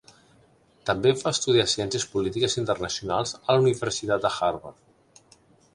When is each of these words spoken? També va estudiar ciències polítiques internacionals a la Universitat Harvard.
També 0.89 1.11
va 1.19 1.33
estudiar 1.37 1.67
ciències 1.73 2.07
polítiques 2.15 2.57
internacionals 2.63 3.35
a 3.41 3.45
la 3.59 3.65
Universitat 3.67 4.29
Harvard. 4.33 5.27